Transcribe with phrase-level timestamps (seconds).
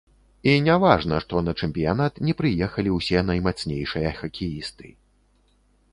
[0.53, 4.87] І не важна, што на чэмпіянат не прыехалі ўсе наймацнейшыя хакеісты.